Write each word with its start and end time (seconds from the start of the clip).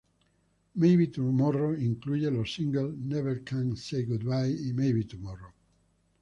Maybe 0.73 1.05
Tomorrow 1.05 1.75
incluye 1.77 2.31
los 2.31 2.51
singles 2.55 2.97
"Never 2.97 3.35
Can 3.45 3.75
Say 3.75 4.01
Goodbye" 4.05 4.47
y 4.59 4.73
"Maybe 4.73 5.03
Tomorrow". 5.03 5.53